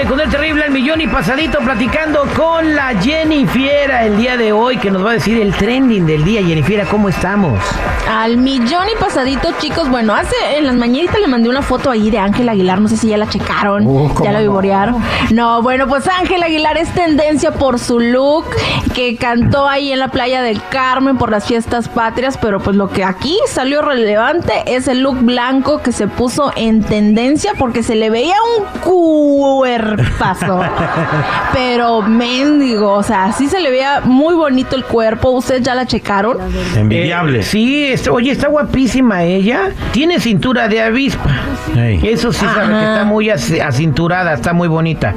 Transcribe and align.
Aire 0.00 0.08
con 0.08 0.20
el 0.20 0.30
terrible 0.30 0.64
el 0.66 0.72
millón 0.72 1.00
y 1.00 1.06
pasadito 1.06 1.58
platicando 1.58 2.24
con 2.36 2.74
la 2.74 2.98
Jenny 3.00 3.46
Fiera 3.46 4.04
el 4.04 4.16
día 4.16 4.36
de 4.36 4.52
hoy 4.52 4.76
que 4.76 4.90
nos 4.90 5.04
va 5.04 5.10
a 5.10 5.12
decir 5.14 5.40
el 5.40 5.54
trending 5.54 6.06
del 6.06 6.24
día. 6.24 6.42
Jenny 6.42 6.62
Fiera, 6.62 6.84
¿cómo 6.84 7.08
estamos? 7.08 7.58
Al 8.08 8.36
millón 8.36 8.88
y 8.88 8.98
pasadito, 8.98 9.50
chicos. 9.58 9.88
Bueno, 9.88 10.14
hace 10.14 10.34
en 10.56 10.66
las 10.66 10.74
mañanitas 10.74 11.20
le 11.20 11.26
mandé 11.26 11.48
una 11.48 11.62
foto 11.62 11.90
ahí 11.90 12.10
de 12.10 12.18
Ángel 12.18 12.48
Aguilar. 12.48 12.80
No 12.80 12.88
sé 12.88 12.96
si 12.96 13.08
ya 13.08 13.16
la 13.16 13.28
checaron. 13.28 13.86
Uh, 13.86 14.08
¿cómo 14.14 14.24
ya 14.24 14.32
la 14.32 14.38
no? 14.38 14.44
vivorearon. 14.44 15.02
No, 15.32 15.62
bueno, 15.62 15.86
pues 15.86 16.06
Ángel 16.08 16.42
Aguilar 16.42 16.78
es 16.78 16.88
tendencia 16.94 17.52
por 17.52 17.78
su 17.78 18.00
look 18.00 18.46
que 18.94 19.16
cantó 19.16 19.68
ahí 19.68 19.92
en 19.92 19.98
la 19.98 20.08
playa 20.08 20.42
del 20.42 20.62
Carmen 20.70 21.18
por 21.18 21.30
las 21.30 21.46
fiestas 21.46 21.88
patrias. 21.88 22.38
Pero 22.40 22.60
pues 22.60 22.76
lo 22.76 22.88
que 22.90 23.04
aquí 23.04 23.38
salió 23.48 23.82
relevante 23.82 24.52
es 24.66 24.88
el 24.88 25.00
look 25.00 25.18
blanco 25.20 25.82
que 25.82 25.92
se 25.92 26.06
puso 26.06 26.52
en 26.56 26.82
tendencia 26.82 27.52
porque 27.58 27.82
se 27.82 27.94
le 27.94 28.10
veía 28.10 28.36
un 28.58 28.80
cuerpazo. 29.96 30.60
pero 31.52 32.02
mendigo, 32.02 32.94
o 32.94 33.02
sea, 33.02 33.32
sí 33.32 33.48
se 33.48 33.60
le 33.60 33.70
veía 33.70 34.00
muy 34.04 34.34
bonito 34.34 34.76
el 34.76 34.84
cuerpo. 34.84 35.30
¿Ustedes 35.30 35.62
ya 35.62 35.74
la 35.74 35.86
checaron? 35.86 36.38
Envidiable. 36.76 37.40
Eh, 37.40 37.42
sí, 37.42 37.84
está- 37.86 38.12
oye, 38.12 38.30
está 38.30 38.48
guapísima 38.48 39.22
ella. 39.24 39.70
Tiene 39.92 40.20
cintura 40.20 40.68
de 40.68 40.82
avispa. 40.82 41.30
Eso 42.02 42.32
sí 42.32 42.44
sabe 42.46 42.68
que 42.68 42.80
está 42.80 43.04
muy 43.04 43.30
acinturada, 43.30 44.34
está 44.34 44.52
muy 44.52 44.68
bonita. 44.68 45.14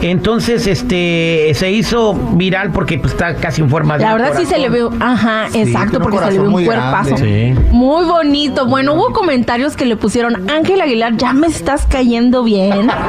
Entonces, 0.00 0.66
este, 0.66 1.52
se 1.54 1.70
hizo 1.70 2.14
viral 2.14 2.72
porque 2.72 2.98
pues, 2.98 3.12
está 3.12 3.36
casi 3.36 3.60
en 3.62 3.70
forma 3.70 3.98
de 3.98 4.04
La 4.04 4.12
verdad 4.12 4.32
sí 4.36 4.46
se 4.46 4.58
le 4.58 4.68
ve, 4.68 4.88
ajá, 5.00 5.46
exacto, 5.54 6.00
porque 6.00 6.18
se 6.18 6.24
le 6.24 6.30
ve 6.32 6.36
corazón 6.38 6.46
un 6.46 6.52
muy 6.52 6.64
cuerpazo. 6.64 7.16
Sí. 7.16 7.54
Muy 7.70 8.04
bonito. 8.04 8.66
Bueno, 8.66 8.94
hubo 8.94 9.12
comentarios 9.12 9.76
que 9.76 9.84
le 9.84 9.96
pusieron, 9.96 10.50
Ángel 10.50 10.80
Aguilar, 10.80 11.16
ya 11.16 11.32
me 11.32 11.46
estás 11.46 11.86
cayendo 11.86 12.42
bien. 12.42 12.90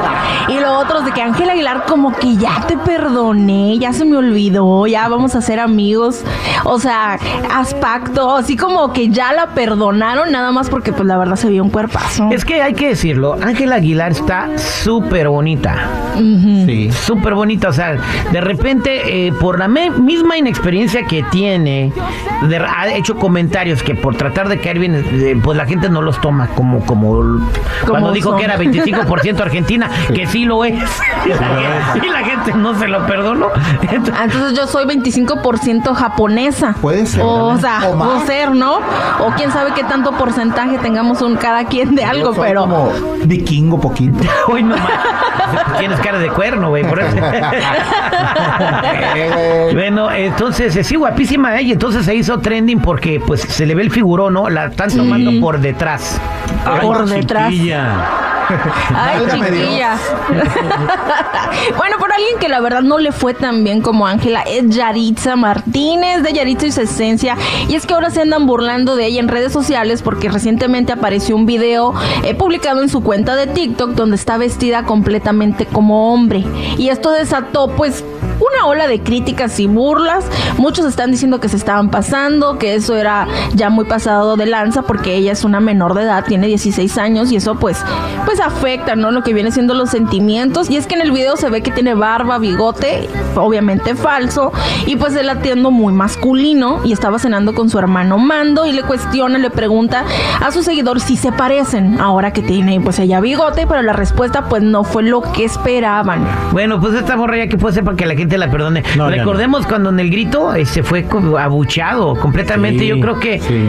Y 0.48 0.60
los 0.60 0.84
otros 0.84 1.03
de 1.04 1.12
que 1.12 1.22
Ángel 1.22 1.48
Aguilar 1.50 1.84
como 1.86 2.12
que 2.12 2.36
ya 2.36 2.62
te 2.66 2.76
perdoné, 2.76 3.78
ya 3.78 3.92
se 3.92 4.04
me 4.04 4.16
olvidó, 4.16 4.86
ya 4.86 5.08
vamos 5.08 5.34
a 5.34 5.40
ser 5.40 5.60
amigos. 5.60 6.22
O 6.64 6.78
sea, 6.78 7.18
haz 7.54 7.74
pacto, 7.74 8.36
así 8.36 8.56
como 8.56 8.92
que 8.92 9.08
ya 9.08 9.32
la 9.32 9.48
perdonaron 9.48 10.32
nada 10.32 10.50
más 10.52 10.68
porque 10.70 10.92
pues 10.92 11.06
la 11.06 11.16
verdad 11.18 11.36
se 11.36 11.48
vio 11.48 11.62
un 11.62 11.70
cuerpazo. 11.70 12.28
Es 12.30 12.44
que 12.44 12.62
hay 12.62 12.74
que 12.74 12.88
decirlo, 12.88 13.34
Ángela 13.40 13.76
Aguilar 13.76 14.12
está 14.12 14.48
súper 14.58 15.28
bonita. 15.28 15.76
Sí. 16.16 16.90
Súper 16.92 17.34
bonita, 17.34 17.68
o 17.68 17.72
sea, 17.72 17.96
de 18.32 18.40
repente, 18.40 19.26
eh, 19.26 19.32
por 19.32 19.58
la 19.58 19.68
me- 19.68 19.90
misma 19.90 20.36
inexperiencia 20.38 21.02
que 21.06 21.22
tiene, 21.24 21.92
de- 22.48 22.56
ha 22.56 22.88
hecho 22.94 23.16
comentarios 23.16 23.82
que 23.82 23.94
por 23.94 24.16
tratar 24.16 24.48
de 24.48 24.58
caer 24.60 24.78
bien, 24.78 24.94
eh, 24.94 25.38
pues 25.42 25.56
la 25.56 25.66
gente 25.66 25.88
no 25.88 26.02
los 26.02 26.20
toma 26.20 26.48
como, 26.48 26.80
como, 26.86 27.40
cuando 27.86 28.12
dijo 28.12 28.30
son. 28.30 28.38
que 28.38 28.44
era 28.44 28.56
25% 28.56 29.40
Argentina, 29.42 29.90
que 30.14 30.26
sí 30.26 30.44
lo 30.44 30.64
es. 30.64 30.74
y 32.02 32.08
la 32.08 32.18
gente 32.24 32.52
no 32.54 32.74
se 32.78 32.88
lo 32.88 33.06
perdonó. 33.06 33.48
Entonces, 33.82 34.14
Ah, 34.16 34.24
Entonces 34.24 34.56
yo 34.56 34.66
soy 34.66 34.84
25% 34.86 35.94
japonesa. 35.94 36.74
Puede 36.80 37.06
ser, 37.06 37.22
O, 37.24 37.56
sea, 37.58 37.80
O 37.90 38.20
ser, 38.26 38.50
¿no? 38.52 38.76
O 39.20 39.30
quién 39.36 39.50
sabe 39.50 39.72
qué 39.74 39.84
tanto 39.84 40.12
porcentaje 40.12 40.78
tengamos 40.78 41.22
un 41.22 41.36
cada 41.36 41.64
quien 41.64 41.94
de 41.94 42.04
algo, 42.04 42.30
Yo 42.30 42.34
soy 42.34 42.48
pero... 42.48 42.60
como 42.62 42.92
vikingo 43.24 43.80
poquito. 43.80 44.18
hoy 44.48 44.62
no. 44.62 44.76
Tienes 45.78 46.00
cara 46.00 46.18
de 46.18 46.28
cuerno, 46.28 46.70
güey, 46.70 46.84
por 46.84 47.00
eso. 47.00 47.16
Bueno, 49.72 50.10
entonces, 50.10 50.74
eh, 50.76 50.84
sí, 50.84 50.96
guapísima 50.96 51.58
ella. 51.58 51.72
Entonces 51.72 52.04
se 52.04 52.14
hizo 52.14 52.38
trending 52.38 52.80
porque 52.80 53.20
pues 53.24 53.40
se 53.42 53.66
le 53.66 53.74
ve 53.74 53.82
el 53.82 53.90
figurón, 53.90 54.34
¿no? 54.34 54.48
La 54.50 54.66
están 54.66 54.90
tomando 54.94 55.30
por 55.40 55.60
detrás. 55.60 56.20
por 56.82 57.06
detrás. 57.06 57.52
Ay, 58.94 59.26
chiquilla. 59.30 59.96
bueno, 61.76 61.98
por 61.98 62.12
alguien 62.12 62.38
que 62.38 62.48
la 62.48 62.60
verdad 62.60 62.82
no 62.82 62.98
le 62.98 63.12
fue 63.12 63.34
tan 63.34 63.64
bien 63.64 63.80
como 63.80 64.06
Ángela 64.06 64.42
es 64.42 64.68
Yaritza 64.68 65.36
Martínez 65.36 66.22
de 66.22 66.32
Yaritza 66.32 66.66
y 66.66 66.72
su 66.72 66.80
esencia. 66.82 67.36
Y 67.68 67.74
es 67.74 67.86
que 67.86 67.94
ahora 67.94 68.10
se 68.10 68.22
andan 68.22 68.46
burlando 68.46 68.96
de 68.96 69.06
ella 69.06 69.20
en 69.20 69.28
redes 69.28 69.52
sociales 69.52 70.02
porque 70.02 70.28
recientemente 70.28 70.92
apareció 70.92 71.36
un 71.36 71.46
video 71.46 71.94
eh, 72.22 72.34
publicado 72.34 72.82
en 72.82 72.88
su 72.88 73.02
cuenta 73.02 73.36
de 73.36 73.46
TikTok 73.46 73.90
donde 73.90 74.16
está 74.16 74.36
vestida 74.36 74.84
completamente 74.84 75.66
como 75.66 76.12
hombre. 76.12 76.44
Y 76.78 76.88
esto 76.88 77.10
desató 77.10 77.68
pues 77.68 78.04
una 78.40 78.66
ola 78.66 78.86
de 78.86 79.00
críticas 79.00 79.58
y 79.60 79.66
burlas. 79.66 80.26
Muchos 80.58 80.86
están 80.86 81.10
diciendo 81.10 81.40
que 81.40 81.48
se 81.48 81.56
estaban 81.56 81.90
pasando, 81.90 82.58
que 82.58 82.74
eso 82.74 82.96
era 82.96 83.26
ya 83.54 83.70
muy 83.70 83.84
pasado 83.84 84.36
de 84.36 84.46
lanza 84.46 84.82
porque 84.82 85.16
ella 85.16 85.32
es 85.32 85.44
una 85.44 85.60
menor 85.60 85.94
de 85.94 86.02
edad, 86.02 86.24
tiene 86.24 86.46
16 86.46 86.98
años 86.98 87.32
y 87.32 87.36
eso 87.36 87.54
pues 87.56 87.82
pues 88.24 88.40
afecta, 88.40 88.96
¿no? 88.96 89.10
Lo 89.10 89.22
que 89.22 89.34
viene 89.34 89.50
siendo 89.50 89.74
los 89.74 89.90
sentimientos. 89.90 90.70
Y 90.70 90.76
es 90.76 90.86
que 90.86 90.94
en 90.94 91.02
el 91.02 91.12
video 91.12 91.36
se 91.36 91.50
ve 91.50 91.62
que 91.62 91.70
tiene 91.70 91.94
barba, 91.94 92.38
bigote, 92.38 93.08
obviamente 93.36 93.94
falso, 93.94 94.52
y 94.86 94.96
pues 94.96 95.14
él 95.16 95.28
atiendo 95.28 95.70
muy 95.70 95.92
masculino 95.92 96.80
y 96.84 96.92
estaba 96.92 97.18
cenando 97.18 97.54
con 97.54 97.68
su 97.70 97.78
hermano 97.78 98.18
Mando 98.18 98.66
y 98.66 98.72
le 98.72 98.82
cuestiona, 98.82 99.38
le 99.38 99.50
pregunta 99.50 100.04
a 100.40 100.50
su 100.50 100.62
seguidor 100.62 101.00
si 101.00 101.16
se 101.16 101.32
parecen 101.32 102.00
ahora 102.00 102.32
que 102.32 102.42
tiene 102.42 102.80
pues 102.80 102.98
ella 102.98 103.20
bigote, 103.20 103.66
pero 103.66 103.82
la 103.82 103.92
respuesta 103.92 104.48
pues 104.48 104.62
no 104.62 104.84
fue 104.84 105.02
lo 105.02 105.20
que 105.20 105.44
esperaban. 105.44 106.26
Bueno, 106.52 106.80
pues 106.80 106.94
esta 106.94 107.16
morra 107.16 107.36
ya 107.36 107.48
que 107.48 107.56
puede 107.56 107.74
ser 107.74 107.84
para 107.84 107.96
que 107.96 108.06
la 108.06 108.14
gente 108.14 108.23
la 108.38 108.50
perdone. 108.50 108.82
No, 108.96 109.08
Recordemos 109.10 109.66
cuando 109.66 109.90
en 109.90 110.00
el 110.00 110.10
grito 110.10 110.54
eh, 110.54 110.64
se 110.66 110.82
fue 110.82 111.04
co- 111.04 111.38
abuchado 111.38 112.14
completamente. 112.16 112.80
Sí, 112.80 112.88
Yo 112.88 113.00
creo 113.00 113.18
que. 113.20 113.40
sí. 113.40 113.68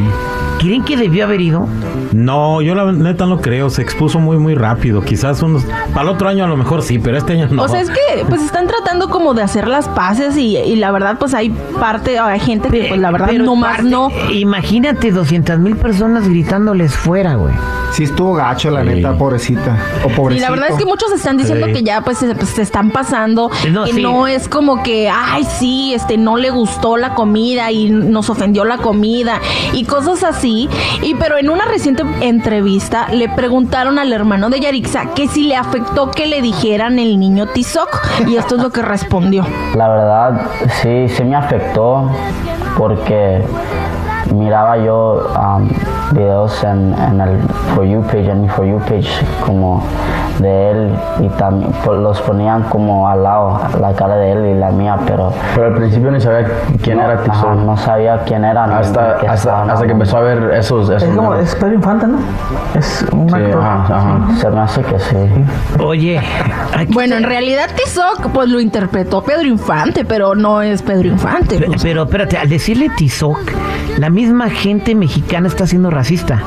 ¿Creen 0.60 0.86
que 0.86 0.96
debió 0.96 1.26
haber 1.26 1.42
ido? 1.42 1.68
No, 2.14 2.62
yo 2.62 2.76
la 2.76 2.90
neta 2.94 3.26
no 3.26 3.42
creo. 3.42 3.70
Se 3.70 3.82
expuso 3.82 4.20
muy, 4.20 4.38
muy 4.38 4.56
rápido. 4.56 5.02
Quizás 5.02 5.42
unos. 5.44 5.66
Para 5.94 6.04
el 6.04 6.16
otro 6.16 6.30
año 6.30 6.46
a 6.46 6.48
lo 6.48 6.56
mejor 6.56 6.82
sí, 6.82 6.98
pero 6.98 7.18
este 7.18 7.34
año 7.34 7.50
no. 7.52 7.64
O 7.64 7.68
sea, 7.68 7.82
es 7.82 7.90
que 7.90 8.24
pues 8.30 8.42
están 8.42 8.66
tratando 8.66 9.10
como 9.10 9.34
de 9.34 9.44
hacer 9.44 9.68
las 9.68 9.90
paces 9.90 10.38
y, 10.38 10.58
y 10.58 10.78
la 10.78 10.92
verdad 10.92 11.18
pues 11.20 11.34
hay 11.34 11.50
parte, 11.78 12.18
hay 12.20 12.40
gente 12.40 12.70
que 12.70 12.86
pues 12.88 13.00
la 13.02 13.12
verdad 13.12 13.34
no 13.34 13.56
más 13.58 13.84
no. 13.84 14.10
Imagínate 14.32 15.12
200 15.12 15.60
mil 15.60 15.76
personas 15.76 16.28
gritándoles 16.30 16.96
fuera, 16.96 17.36
güey. 17.36 17.54
Sí 17.96 18.04
estuvo 18.04 18.34
gacho, 18.34 18.70
la 18.72 18.82
Sí. 18.84 18.88
neta, 18.90 19.18
pobrecita. 19.18 19.78
O 20.18 20.30
Y 20.30 20.40
la 20.40 20.50
verdad 20.50 20.68
es 20.72 20.76
que 20.76 20.84
muchos 20.86 21.14
están 21.14 21.38
diciendo 21.38 21.68
Sí. 21.68 21.72
que 21.74 21.82
ya 21.84 22.02
pues 22.02 22.18
se, 22.18 22.36
pues, 22.36 22.50
se 22.50 22.62
están 22.62 22.92
pasando, 22.92 23.50
No, 23.72 23.86
que 23.86 23.94
sí. 23.94 24.02
no 24.02 24.28
es 24.28 24.50
como 24.50 24.84
que, 24.84 25.10
ay 25.10 25.46
sí, 25.46 25.94
este 25.94 26.18
no 26.18 26.36
le 26.36 26.50
gustó 26.50 26.98
la 26.98 27.14
comida 27.16 27.72
y 27.72 27.90
nos 27.90 28.30
ofendió 28.30 28.66
la 28.66 28.80
comida 28.80 29.40
y 29.72 29.86
cosas 29.86 30.24
así. 30.26 30.68
Y 31.04 31.16
pero 31.16 31.38
en 31.38 31.50
una 31.50 31.64
reciente 31.64 32.04
entrevista 32.20 33.08
le 33.14 33.30
preguntaron 33.30 33.98
al 33.98 34.12
hermano 34.12 34.50
de 34.50 34.60
Yarixa 34.60 35.14
que 35.16 35.30
si 35.30 35.44
le 35.44 35.56
afectó 35.56 36.12
que 36.12 36.26
le 36.26 36.42
dijeran 36.42 37.00
el 37.00 37.18
niño 37.18 37.48
Tizoc 37.48 38.02
y 38.28 38.36
esto 38.36 38.58
es 38.58 38.62
lo 38.62 38.72
que 38.72 38.82
respondió. 38.82 39.46
La 39.74 39.88
verdad, 39.88 40.42
sí, 40.82 41.08
sí 41.08 41.24
me 41.24 41.38
afectó 41.38 42.10
porque 42.78 43.42
miraba 44.34 44.78
yo 44.78 45.28
um, 45.36 45.70
videos 46.12 46.64
en, 46.64 46.94
en 46.94 47.22
el 47.22 47.40
For 47.74 47.86
You 47.86 48.02
page, 48.02 48.30
en 48.30 48.42
mi 48.42 48.50
For 48.50 48.66
You 48.66 48.80
page, 48.80 49.26
como 49.46 49.84
de 50.40 50.72
él 50.72 50.90
y 51.22 51.30
también 51.30 51.72
pues, 51.84 52.00
los 52.00 52.22
ponían 52.22 52.64
como 52.64 53.08
al 53.08 53.24
lado, 53.24 53.60
la 53.80 53.94
cara 53.94 54.16
de 54.18 54.32
él 54.34 54.46
y 54.46 54.60
la 54.60 54.70
mía, 54.72 54.98
pero 55.06 55.32
Pero 55.56 55.68
al 55.68 55.74
principio 55.76 56.12
ni 56.12 56.20
sabía 56.20 56.48
quién 56.82 57.00
era 57.00 57.14
ajá, 57.14 57.24
Tizón. 57.24 57.66
no 57.66 57.78
sabía 57.78 58.20
quién 58.26 58.44
era. 58.46 58.68
ni 58.68 58.74
Hasta, 58.74 59.18
qué 59.18 59.28
hasta, 59.28 59.86
que 59.86 59.92
empezó 59.92 60.18
a 60.18 60.22
ver 60.22 60.54
esos. 60.54 60.90
esos 60.90 61.04
Es 61.04 61.16
como, 61.16 61.36
es 61.36 61.56
Pedro 61.56 61.74
Infante, 61.76 62.08
¿no? 62.08 62.18
Es 62.76 63.06
un 63.12 63.30
Sí, 63.30 63.36
actor. 63.36 63.62
ajá, 63.64 63.96
ajá. 63.96 64.36
Se 64.38 64.50
me 64.50 64.60
hace 64.62 64.82
que 64.84 65.00
sí. 65.00 65.18
Oye, 65.80 66.22
Bueno, 66.90 67.16
en 67.16 67.24
realidad 67.24 67.70
Tizoc 67.76 68.30
pues 68.34 68.50
lo 68.50 68.60
interpretó 68.60 69.24
Pedro 69.24 69.48
Infante, 69.48 70.06
pero 70.06 70.36
no 70.36 70.62
es 70.62 70.82
Pedro 70.82 71.08
Infante. 71.08 71.60
Pues. 71.66 71.82
Pero 71.82 72.04
espérate, 72.04 72.38
al 72.38 72.50
decirle 72.50 72.90
Tizoc, 72.98 73.40
la 73.98 74.10
misma 74.10 74.50
gente 74.50 74.96
mexicana 74.96 75.48
está 75.48 75.66
siendo 75.68 75.90
racista. 75.90 76.40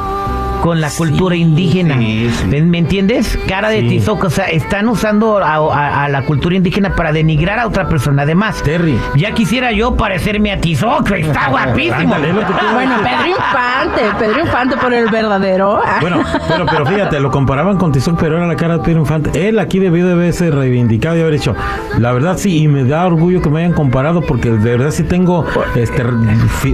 Con 0.63 0.81
la 0.81 0.91
cultura 0.91 1.37
indígena. 1.37 1.97
sí, 1.99 2.31
sí. 2.31 2.47
¿Me, 2.47 2.79
entiendes? 2.79 3.39
Cara 3.49 3.69
de 3.69 3.83
tizoc, 3.83 4.25
o 4.25 4.31
sea, 4.31 4.47
están 4.47 4.89
usando 4.89 5.39
a, 5.39 5.55
a- 5.55 6.05
a 6.05 6.09
la 6.09 6.23
cultura 6.23 6.57
indígena 6.57 6.95
para 6.95 7.13
denigrar 7.13 7.59
a 7.59 7.67
otra 7.67 7.89
persona. 7.89 8.23
Además, 8.23 8.63
Terry. 8.63 8.99
ya 9.17 9.33
quisiera 9.33 9.73
yo 9.73 9.97
parecerme 9.97 10.53
a 10.53 10.61
Tizoc, 10.61 11.11
está 11.13 11.49
guapísimo. 11.51 12.15
Ándale, 12.15 12.33
Bueno. 12.33 12.95
Pedro 13.03 13.27
Infante, 13.29 14.03
Pedro 14.19 14.41
Infante 14.41 14.77
por 14.77 14.93
el 14.93 15.09
verdadero. 15.11 15.81
Bueno, 16.01 16.23
pero, 16.49 16.67
pero 16.67 16.87
fíjate, 16.87 17.19
lo 17.21 17.31
comparaban 17.31 17.77
con 17.77 17.93
Tizoc, 17.93 18.19
pero 18.21 18.37
era 18.37 18.47
la 18.47 18.57
cara 18.57 18.79
de 18.79 18.85
Pedro 18.85 19.01
Infante. 19.01 19.49
Él 19.49 19.59
aquí 19.59 19.79
debió 19.79 20.07
de 20.07 20.13
haberse 20.13 20.51
reivindicado 20.51 21.17
y 21.17 21.21
haber 21.21 21.35
dicho, 21.35 21.55
la 21.99 22.13
verdad 22.13 22.37
sí, 22.39 22.59
y 22.63 22.69
me 22.69 22.85
da 22.85 23.05
orgullo 23.07 23.43
que 23.43 23.51
me 23.51 23.61
hayan 23.61 23.73
comparado 23.73 24.21
porque 24.23 24.51
de 24.51 24.77
verdad 24.77 24.91
sí 24.91 25.03
tengo 25.03 25.45
este, 25.75 26.05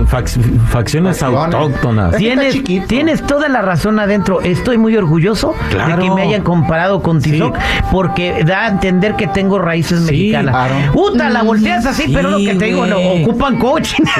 facciones 0.06 0.50
Facciones. 0.70 1.22
autóctonas. 1.22 2.16
Tienes, 2.16 2.52
chiquito. 2.54 2.86
tienes 2.86 3.22
toda 3.26 3.48
la 3.48 3.62
razón 3.62 3.73
adentro. 3.98 4.40
Estoy 4.42 4.78
muy 4.78 4.96
orgulloso 4.96 5.54
Claro. 5.70 5.96
de 5.96 6.02
que 6.02 6.10
me 6.14 6.22
hayan 6.22 6.42
comparado 6.42 7.02
con 7.02 7.20
Sí. 7.20 7.32
Tizoc 7.32 7.56
porque 7.90 8.44
da 8.44 8.62
a 8.64 8.68
entender 8.68 9.14
que 9.16 9.26
tengo 9.26 9.58
raíces 9.58 10.00
Sí, 10.06 10.12
mexicanas. 10.12 10.54
claro. 10.54 10.92
Puta, 10.92 11.30
la 11.30 11.42
volteas 11.42 11.86
así, 11.86 12.10
pero 12.12 12.30
lo 12.30 12.38
que 12.38 12.54
te 12.54 12.64
digo, 12.66 12.86
no, 12.86 12.98
ocupan 12.98 13.58
coaching. 13.58 14.04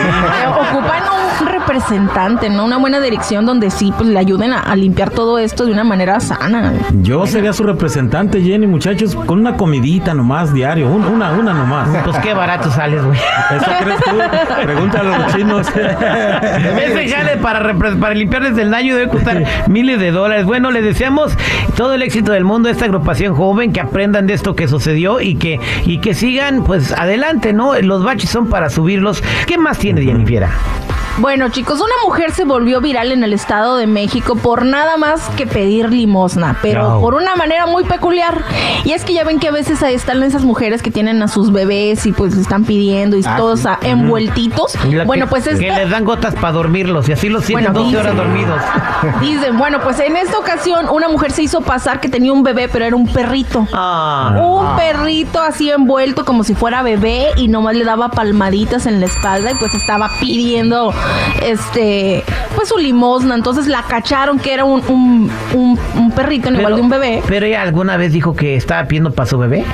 Ocupan 0.55 1.03
un 1.41 1.47
representante, 1.49 2.49
¿no? 2.51 2.65
Una 2.65 2.77
buena 2.79 3.01
dirección 3.01 3.47
donde 3.47 3.71
sí 3.71 3.93
pues 3.97 4.09
le 4.09 4.19
ayuden 4.19 4.53
a, 4.53 4.61
a 4.61 4.77
limpiar 4.77 5.11
todo 5.11 5.39
esto 5.39 5.65
de 5.67 5.73
una 5.73 5.85
manera 5.85 6.21
sana. 6.21 6.73
Yo 7.03 7.27
sería 7.27 7.53
su 7.53 7.65
representante, 7.65 8.41
Jenny, 8.43 8.67
muchachos, 8.67 9.15
con 9.27 9.41
una 9.41 9.56
comidita 9.56 10.15
nomás 10.15 10.53
diario, 10.55 10.89
un- 10.89 11.05
una, 11.05 11.33
una 11.33 11.53
nomás. 11.53 11.89
Pues 12.05 12.17
qué 12.19 12.35
barato 12.35 12.71
sales, 12.71 13.05
güey. 13.05 13.19
¿Eso 13.19 13.71
crees 13.83 14.01
tú? 14.05 14.62
Pregúntale 14.65 15.15
a 15.15 15.19
los 15.19 15.35
chinos. 15.35 15.67
Ese 15.75 17.09
jale 17.09 17.37
para, 17.39 17.75
para 17.75 18.15
limpiarles 18.15 18.56
el 18.59 18.71
daño 18.71 18.95
debe 18.97 19.09
costar 19.11 19.44
miles 19.69 19.99
de 20.00 20.11
dólares. 20.11 20.44
Bueno, 20.44 20.70
le 20.70 20.82
deseamos 20.82 21.32
todo 21.76 21.94
el 21.94 22.02
éxito 22.02 22.32
del 22.32 22.44
mundo 22.44 22.69
a 22.69 22.73
esta 22.73 22.85
agrupación 22.85 23.35
joven, 23.35 23.73
que 23.73 23.81
aprendan 23.81 24.26
de 24.26 24.35
esto 24.35 24.55
que 24.55 24.69
sucedió 24.69 25.20
y 25.20 25.37
que, 25.37 25.61
y 25.85 25.99
que 25.99 26.14
sigan 26.14 26.64
pues 26.64 26.93
adelante, 26.93 27.52
¿no? 27.52 27.79
Los 27.81 28.05
baches 28.05 28.31
son 28.31 28.49
para 28.49 28.70
subirlos. 28.70 29.23
¿Qué 29.46 29.58
más 29.58 29.79
tiene 29.79 30.02
Jennifer? 30.02 30.46
Bueno, 31.19 31.49
chicos, 31.49 31.81
una 31.81 31.93
mujer 32.05 32.32
se 32.32 32.44
volvió 32.44 32.81
viral 32.81 33.12
en 33.12 33.22
el 33.22 33.32
Estado 33.32 33.76
de 33.76 33.87
México 33.87 34.34
por 34.34 34.64
nada 34.64 34.96
más 34.96 35.28
que 35.37 35.46
pedir 35.46 35.88
limosna, 35.90 36.58
pero 36.61 37.00
por 37.00 37.14
una 37.14 37.37
manera 37.37 37.66
muy 37.66 37.84
peculiar. 37.84 38.43
Y 38.82 38.93
es 38.93 39.05
que 39.05 39.14
ya 39.14 39.22
ven 39.22 39.38
que 39.38 39.46
a 39.46 39.52
veces 39.52 39.81
ahí 39.84 39.94
están 39.94 40.25
esas 40.25 40.43
mujeres 40.43 40.82
que 40.82 40.90
tienen 40.90 41.22
a 41.22 41.28
sus 41.28 41.52
bebés 41.52 42.05
y 42.06 42.12
pues 42.12 42.34
están 42.37 42.64
pidiendo 42.64 43.16
y 43.16 43.22
Ah, 43.25 43.37
todos 43.37 43.61
sí. 43.61 43.69
envueltitos. 43.82 44.76
Bueno, 45.06 45.28
pues 45.28 45.46
es 45.46 45.61
Que 45.61 45.70
les 45.70 45.88
dan 45.88 46.05
gotas 46.05 46.34
para 46.34 46.52
dormirlos 46.52 47.08
y 47.08 47.12
así 47.12 47.28
los 47.28 47.44
tienen 47.44 47.72
Bueno, 47.72 47.84
12 47.84 47.96
horas 47.96 48.17
dormidos. 48.17 48.60
Dicen, 49.20 49.56
bueno, 49.56 49.78
pues 49.82 50.00
en 50.00 50.17
esta 50.17 50.37
ocasión 50.38 50.88
una 50.90 51.08
mujer 51.08 51.31
se 51.31 51.43
hizo 51.44 51.60
pasar 51.60 52.00
que 52.00 52.08
tenía 52.08 52.32
un 52.32 52.43
bebé, 52.43 52.69
pero 52.69 52.84
era 52.87 52.96
un 52.96 53.06
perrito. 53.06 53.69
Ah. 53.72 54.34
Un 54.43 54.76
perrito 54.76 55.40
así 55.40 55.70
envuelto 55.70 56.25
como 56.25 56.43
si 56.43 56.55
fuera 56.56 56.82
bebé 56.82 57.28
y 57.37 57.46
nomás 57.46 57.76
le 57.76 57.84
daba 57.84 58.10
palmaditas 58.10 58.87
en 58.87 58.99
la 58.99 59.06
espalda 59.06 59.52
y 59.52 59.55
pues 59.55 59.72
estaba 59.75 60.10
pidiendo 60.20 60.93
este 61.43 62.25
pues 62.55 62.69
su 62.69 62.79
limosna. 62.79 63.35
Entonces 63.35 63.67
la 63.67 63.83
cacharon 63.83 64.39
que 64.39 64.53
era 64.55 64.65
un, 64.65 64.83
un, 64.89 65.31
un- 65.55 65.79
un 65.97 66.11
perrito 66.12 66.49
en 66.49 66.56
igual 66.56 66.77
de 66.77 66.81
un 66.83 66.89
bebé. 66.89 67.23
Pero 67.27 67.47
ella 67.47 67.62
alguna 67.62 67.97
vez 67.97 68.12
dijo 68.12 68.35
que 68.35 68.56
estaba 68.56 68.85
pidiendo 68.87 69.12
para 69.12 69.27
su 69.29 69.39
bebé. 69.39 69.65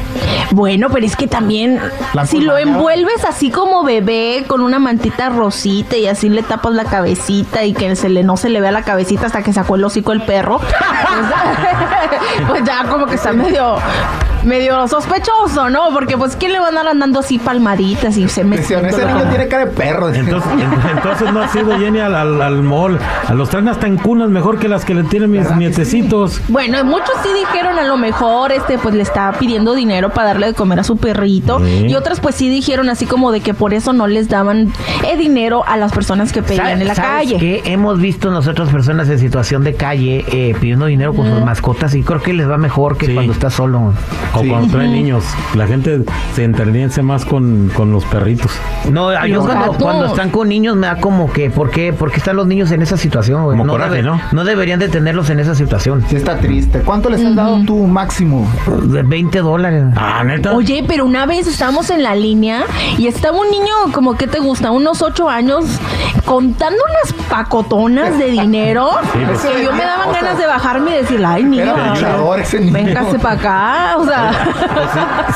Bueno, 0.52 0.88
pero 0.90 1.06
es 1.06 1.16
que 1.16 1.26
también 1.28 1.78
La 2.14 2.26
si 2.26 2.40
lo 2.40 2.56
envuelves 2.58 3.24
así 3.24 3.50
como 3.50 3.84
bebé 3.84 4.44
con 4.46 4.60
una 4.62 4.78
mantita 4.78 5.28
rosita 5.28 5.96
y 5.96 6.06
así 6.06 6.28
le 6.28 6.42
tapas 6.42 6.72
la 6.74 6.84
cabecita 6.84 7.64
y 7.64 7.72
que 7.74 7.94
se 7.96 8.08
le 8.08 8.22
no 8.24 8.36
se 8.36 8.48
le 8.48 8.60
vea 8.60 8.72
la 8.72 8.82
cabecita 8.82 9.26
hasta 9.26 9.42
que 9.42 9.52
sacó 9.52 9.76
el 9.76 9.84
hocico 9.84 10.12
el 10.12 10.22
perro, 10.22 10.58
pues, 10.60 12.48
pues 12.48 12.64
ya 12.64 12.84
como 12.88 13.06
que 13.06 13.14
está 13.14 13.32
medio 13.32 13.76
medio 14.44 14.86
sospechoso, 14.88 15.68
¿no? 15.70 15.90
Porque 15.92 16.16
pues 16.16 16.36
quién 16.36 16.52
le 16.52 16.58
va 16.60 16.66
a 16.66 16.68
andar 16.68 16.88
andando 16.88 17.20
así 17.20 17.38
palmaditas 17.38 18.16
y 18.16 18.28
se 18.28 18.44
mete 18.44 18.62
ese 18.62 18.76
niño 19.06 19.24
tiene 19.28 19.48
cara 19.48 19.66
de 19.66 19.70
perro. 19.72 20.08
Entonces, 20.12 20.50
en- 20.52 20.96
entonces 20.96 21.32
no 21.32 21.40
ha 21.42 21.48
sido 21.48 21.78
Jenny 21.78 22.00
al, 22.00 22.14
al, 22.14 22.40
al 22.42 22.62
mall. 22.62 22.98
A 23.28 23.34
los 23.34 23.48
traen 23.50 23.68
hasta 23.68 23.86
en 23.86 23.96
cunas 23.96 24.28
mejor 24.30 24.58
que 24.58 24.68
las 24.68 24.84
que 24.84 24.94
le 24.94 25.04
tienen 25.04 25.30
mis 25.30 25.40
¿Verdad 25.42 25.54
que 25.54 25.58
nietecitos. 25.60 26.40
Bueno, 26.48 26.82
muchos 26.84 27.10
sí 27.22 27.28
dijeron 27.38 27.78
a 27.78 27.84
lo 27.84 27.96
mejor 27.96 28.52
este 28.52 28.78
pues 28.78 28.94
le 28.94 29.02
está 29.02 29.32
pidiendo 29.38 29.74
dinero 29.74 30.10
para 30.10 30.28
darle 30.28 30.46
de 30.48 30.54
comer 30.54 30.80
a 30.80 30.84
su 30.84 30.96
perrito 30.96 31.58
Sí. 31.60 31.86
y 31.88 31.94
otras 31.94 32.20
pues 32.20 32.34
sí 32.34 32.48
dijeron 32.48 32.88
así 32.88 33.06
como 33.06 33.32
de 33.32 33.40
que 33.40 33.54
por 33.54 33.74
eso 33.74 33.92
no 33.92 34.06
les 34.06 34.28
daban 34.28 34.72
eh, 35.06 35.16
dinero 35.16 35.62
a 35.66 35.76
las 35.76 35.92
personas 35.92 36.32
que 36.32 36.42
pedían 36.42 36.80
en 36.80 36.88
la 36.88 36.94
¿Sabes 36.94 37.32
calle. 37.32 37.36
qué? 37.38 37.62
Hemos 37.66 37.98
visto 38.00 38.30
nosotros 38.30 38.68
personas 38.70 39.08
en 39.08 39.18
situación 39.18 39.62
de 39.64 39.74
calle 39.74 40.24
eh, 40.28 40.54
pidiendo 40.60 40.86
dinero 40.86 41.12
con 41.14 41.28
sus 41.28 41.44
mascotas 41.44 41.94
y 41.94 42.02
creo 42.02 42.20
que 42.22 42.32
les 42.32 42.48
va 42.48 42.56
mejor 42.58 42.96
que 42.96 43.06
Sí. 43.06 43.14
cuando 43.14 43.32
está 43.32 43.50
solo. 43.50 43.92
O 44.34 44.40
Sí. 44.40 44.48
cuando 44.48 44.68
traen 44.68 44.92
niños. 44.92 45.24
La 45.54 45.66
gente 45.66 46.00
se 46.34 46.44
entretiene 46.44 46.88
más 47.02 47.24
con, 47.24 47.70
con 47.74 47.92
los 47.92 48.04
perritos. 48.04 48.50
No, 48.90 49.10
yo 49.26 49.40
cuando, 49.44 49.72
cuando 49.74 50.06
están 50.06 50.30
con 50.30 50.48
niños 50.48 50.76
me 50.76 50.86
da 50.86 50.96
como 51.00 51.32
que, 51.32 51.50
¿por 51.50 51.70
qué, 51.70 51.92
¿Por 51.92 52.10
qué 52.10 52.18
están 52.18 52.36
los 52.36 52.46
niños 52.46 52.70
en 52.70 52.82
esa 52.82 52.96
situación? 52.96 53.42
Como 53.42 53.64
no, 53.64 53.72
coraje, 53.72 54.02
¿no? 54.02 54.20
no 54.32 54.44
deberían 54.44 54.78
de 54.78 54.88
tenerlos 54.88 55.30
en 55.30 55.40
esa 55.40 55.54
situación. 55.54 56.04
Sí 56.08 56.16
está 56.16 56.38
triste. 56.38 56.80
¿Cuánto 56.80 57.10
les 57.10 57.24
has 57.24 57.34
dado 57.34 57.60
tú 57.66 57.86
máximo? 57.86 58.46
De 58.84 59.02
20 59.02 59.38
dólares. 59.40 59.84
Ah, 59.96 60.22
neta. 60.24 60.52
Oye, 60.52 60.84
pero 60.86 61.04
una 61.06 61.26
vez 61.26 61.46
estábamos 61.46 61.90
en 61.90 62.02
la 62.02 62.14
línea 62.14 62.62
y 62.98 63.06
estaba 63.06 63.38
un 63.38 63.50
niño, 63.50 63.72
como 63.92 64.16
que 64.16 64.26
te 64.26 64.38
gusta, 64.38 64.70
unos 64.70 65.02
ocho 65.02 65.28
años, 65.28 65.64
contando 66.24 66.78
unas 66.88 67.24
pacotonas 67.28 68.18
de 68.18 68.26
dinero. 68.26 68.90
pues. 69.12 69.40
que 69.40 69.64
yo 69.64 69.72
me 69.72 69.82
daban 69.82 70.12
ganas 70.12 70.38
de 70.38 70.46
bajarme 70.46 70.90
y 70.92 70.94
decirle, 70.94 71.26
ay, 71.26 71.44
niño, 71.44 71.62
Era 71.62 71.88
luchador 71.94 72.40
ese 72.40 72.60
niño. 72.60 72.72
véngase 72.72 73.18
para 73.18 73.34
acá. 73.34 73.96
O 73.98 74.04
sea, 74.04 74.19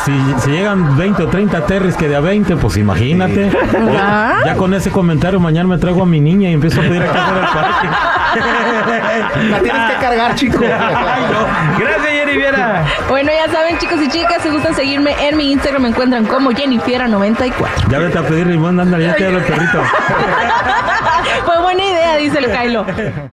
Si, 0.05 0.13
si 0.39 0.51
llegan 0.51 0.97
20 0.97 1.23
o 1.23 1.29
30 1.29 1.67
terres 1.67 1.97
que 1.97 2.09
de 2.09 2.17
a 2.17 2.21
20, 2.21 2.57
pues 2.57 2.77
imagínate. 2.77 3.51
¿verdad? 3.51 4.39
Ya 4.45 4.55
con 4.57 4.75
ese 4.75 4.91
comentario 4.91 5.41
mañana 5.41 5.69
me 5.69 5.79
traigo 5.79 6.03
a 6.03 6.07
mi 6.07 6.21
niña 6.21 6.51
y 6.51 6.55
empiezo 6.55 6.81
a 6.81 6.85
pedir 6.85 7.03
a 7.03 7.07
casa 7.07 7.35
del 7.35 7.45
parque. 7.45 7.89
La 9.51 9.61
tienes 9.61 9.91
que 9.91 9.97
cargar, 10.01 10.35
chico. 10.35 10.59
Gracias, 10.59 12.07
Jenny 12.09 12.37
Viera. 12.37 12.85
Bueno, 13.09 13.31
ya 13.33 13.51
saben, 13.53 13.79
chicos 13.79 14.01
y 14.03 14.09
chicas, 14.09 14.43
si 14.43 14.49
gustan 14.51 14.75
seguirme 14.75 15.15
en 15.21 15.37
mi 15.37 15.53
Instagram, 15.53 15.83
me 15.83 15.89
encuentran 15.89 16.27
como 16.27 16.51
Jennifiera94. 16.51 17.53
Ya 17.89 17.99
vete 17.99 18.19
a 18.19 18.23
pedir 18.23 18.47
limón, 18.47 18.81
ándale, 18.81 19.07
ya 19.07 19.15
te 19.15 19.29
el 19.29 19.43
perrito. 19.43 19.83
Fue 21.45 21.61
buena 21.63 21.85
idea, 21.85 22.17
dice 22.17 22.39
el 22.39 22.51
Kylo. 22.51 22.87